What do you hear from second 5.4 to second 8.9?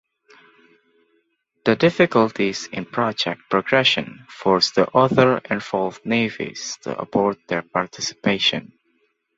involved navies to abort their participation.